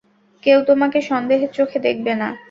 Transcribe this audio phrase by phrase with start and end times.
[0.43, 2.29] কেউ তোমাকে সন্দেহের চোখে দেখবে না।